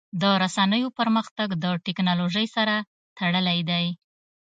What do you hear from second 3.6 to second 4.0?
دی.